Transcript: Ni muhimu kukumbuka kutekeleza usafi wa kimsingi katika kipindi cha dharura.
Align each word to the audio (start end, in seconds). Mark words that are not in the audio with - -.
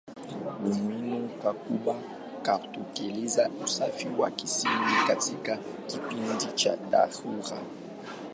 Ni 0.63 0.79
muhimu 0.81 1.29
kukumbuka 1.29 2.57
kutekeleza 2.57 3.49
usafi 3.65 4.07
wa 4.17 4.31
kimsingi 4.31 4.95
katika 5.07 5.57
kipindi 5.87 6.45
cha 6.55 6.75
dharura. 6.75 7.57